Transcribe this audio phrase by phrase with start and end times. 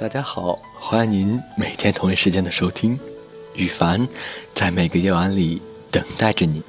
[0.00, 2.98] 大家好，欢迎您每天同一时间的收听，
[3.52, 4.08] 羽凡
[4.54, 6.62] 在每个夜晚里等待着你。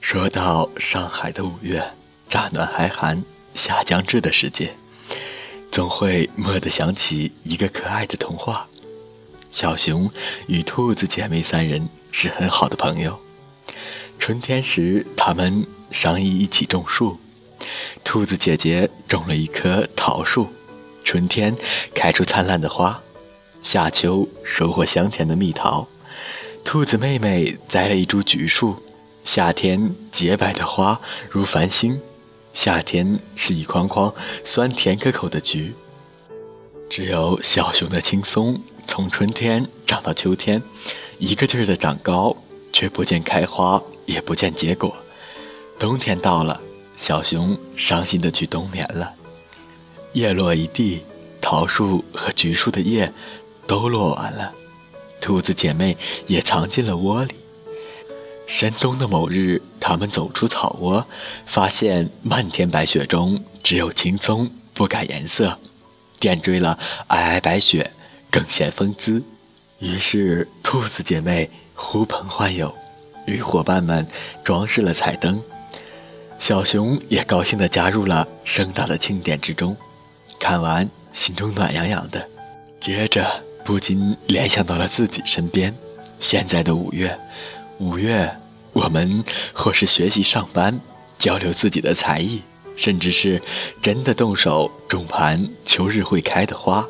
[0.00, 1.86] 说到上海的五月，
[2.26, 3.22] 乍暖还寒，
[3.54, 4.72] 夏将至的时节，
[5.70, 8.66] 总会蓦地想起一个可爱的童话：
[9.50, 10.10] 小熊
[10.46, 13.20] 与兔子姐妹三人是很好的朋友。
[14.18, 17.18] 春天时，他们商议一起种树。
[18.08, 20.48] 兔子姐姐种了一棵桃树，
[21.04, 21.54] 春天
[21.92, 22.98] 开出灿烂的花，
[23.62, 25.86] 夏秋收获香甜的蜜桃。
[26.64, 28.74] 兔子妹妹栽了一株橘树，
[29.26, 30.98] 夏天洁白的花
[31.28, 32.00] 如繁星，
[32.54, 34.10] 夏天是一筐筐
[34.42, 35.74] 酸甜可口的橘。
[36.88, 40.62] 只有小熊的青松，从春天长到秋天，
[41.18, 42.34] 一个劲儿的长高，
[42.72, 43.78] 却不见开花。
[44.06, 44.96] 也不见结果，
[45.78, 46.58] 冬天到了，
[46.98, 49.14] 小熊伤心的去冬眠了。
[50.14, 51.04] 叶落一地，
[51.40, 53.12] 桃树和橘树的叶
[53.68, 54.52] 都落完了，
[55.20, 57.36] 兔子姐妹也藏进了窝里。
[58.48, 61.06] 深冬的某日，它们走出草窝，
[61.46, 65.56] 发现漫天白雪中只有青松不改颜色，
[66.18, 66.76] 点缀了
[67.08, 67.92] 皑皑白雪，
[68.28, 69.22] 更显风姿。
[69.78, 72.74] 于是，兔子姐妹呼朋唤友。
[73.26, 74.06] 与伙伴们
[74.42, 75.38] 装饰了彩灯，
[76.38, 79.76] 小熊也高兴地加入了盛大的庆典之中。
[80.38, 82.26] 看完，心中暖洋洋的，
[82.80, 85.74] 接着不禁联想到了自己身边
[86.20, 87.18] 现在的五月。
[87.78, 88.30] 五月，
[88.72, 89.22] 我们
[89.52, 90.80] 或是学习上班，
[91.18, 92.42] 交流自己的才艺，
[92.76, 93.42] 甚至是
[93.82, 96.86] 真的动手种盘秋日会开的花，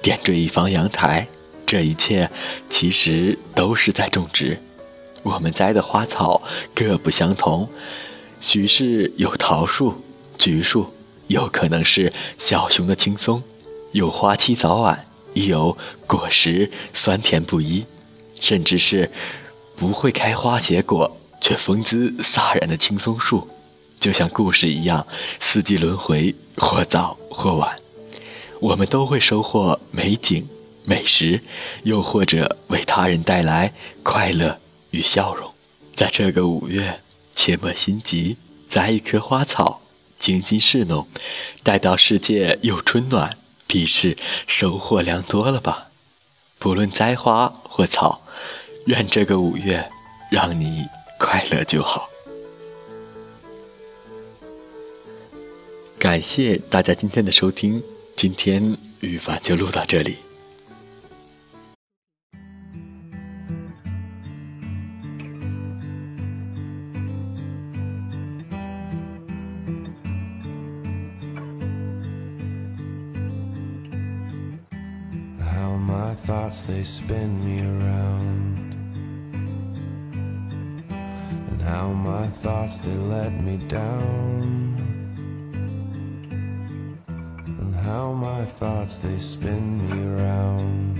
[0.00, 1.26] 点缀一方阳台。
[1.66, 2.30] 这一切，
[2.68, 4.60] 其实都是在种植。
[5.22, 6.42] 我们栽的花草
[6.74, 7.68] 各不相同，
[8.40, 9.94] 许是有桃树、
[10.38, 10.92] 橘树，
[11.28, 13.42] 有可能是小熊的青松，
[13.92, 17.84] 有花期早晚，亦有果实酸甜不一，
[18.34, 19.10] 甚至是
[19.76, 23.48] 不会开花结果却风姿飒然的青松树。
[24.00, 25.06] 就像故事一样，
[25.38, 27.78] 四季轮回，或早或晚，
[28.58, 30.48] 我们都会收获美景、
[30.84, 31.42] 美食，
[31.82, 34.58] 又或者为他人带来快乐。
[34.92, 35.48] 与笑容，
[35.94, 36.98] 在这个五月，
[37.42, 38.36] 切莫心急，
[38.68, 39.80] 栽一棵花草，
[40.18, 41.08] 精心侍弄，
[41.62, 44.14] 待到世界又春暖，必是
[44.46, 45.86] 收获良多了吧？
[46.58, 48.20] 不论栽花或草，
[48.84, 49.90] 愿这个五月
[50.30, 50.84] 让你
[51.18, 52.10] 快乐就好。
[55.98, 57.82] 感谢大家今天的收听，
[58.14, 60.18] 今天语法就录到这里。
[76.26, 78.58] Thoughts they spin me around.
[81.48, 84.76] And how my thoughts they let me down.
[87.08, 90.98] And how my thoughts they spin me around.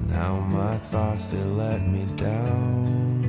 [0.00, 3.27] And how my thoughts they let me down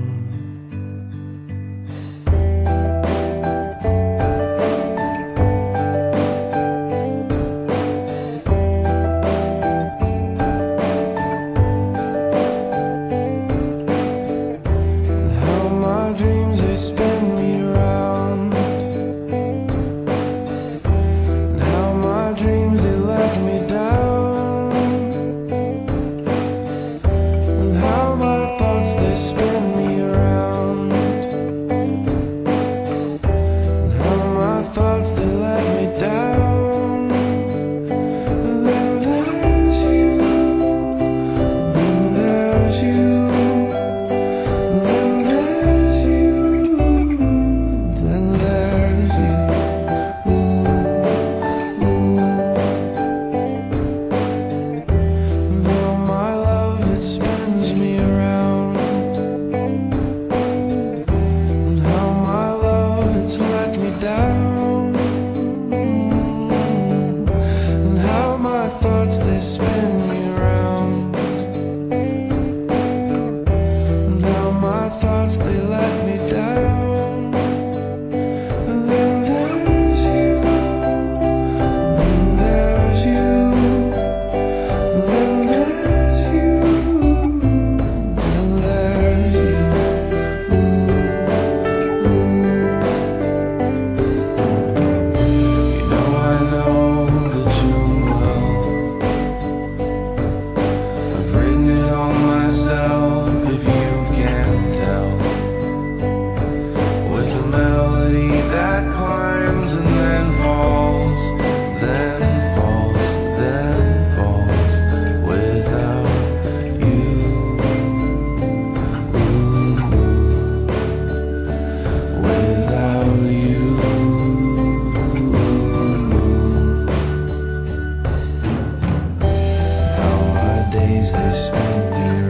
[130.89, 132.28] days this spent near